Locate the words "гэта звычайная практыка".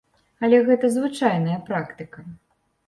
0.71-2.19